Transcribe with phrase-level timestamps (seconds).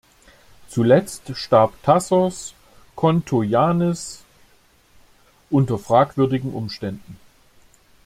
[0.67, 2.55] Zuletzt starb Tassos
[2.95, 4.23] Kontoyiannis
[5.51, 7.19] unter fragwürdigen Umständen.